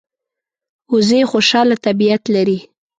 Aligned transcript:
وزې 0.93 1.21
خوشاله 1.31 1.75
طبیعت 1.85 2.23
لري 2.35 2.59